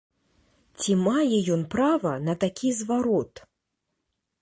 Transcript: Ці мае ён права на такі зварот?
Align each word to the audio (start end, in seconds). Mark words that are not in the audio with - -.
Ці 0.79 0.95
мае 1.09 1.37
ён 1.57 1.61
права 1.75 2.11
на 2.31 2.37
такі 2.45 2.75
зварот? 2.79 3.33